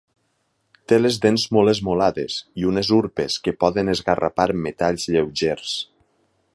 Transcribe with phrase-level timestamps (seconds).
[0.91, 5.77] Té les dents molt esmolades i unes urpes que poden esgarrapar metalls lleugers.